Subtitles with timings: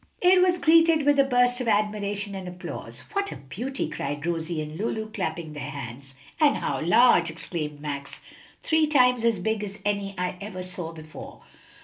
[0.19, 3.01] It was greeted with a burst of admiration and applause.
[3.13, 6.15] "What a beauty!" cried Rosie and Lulu, clapping their hands.
[6.39, 8.19] "And how large!" exclaimed Max,
[8.63, 11.43] "three times as big as any I ever saw before."